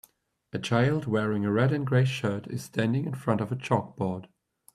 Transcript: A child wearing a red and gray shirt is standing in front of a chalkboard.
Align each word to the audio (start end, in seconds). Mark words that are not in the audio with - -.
A 0.51 0.57
child 0.57 1.05
wearing 1.05 1.45
a 1.45 1.51
red 1.51 1.71
and 1.71 1.85
gray 1.85 2.05
shirt 2.05 2.47
is 2.47 2.63
standing 2.63 3.05
in 3.05 3.13
front 3.13 3.39
of 3.39 3.51
a 3.51 3.55
chalkboard. 3.55 4.25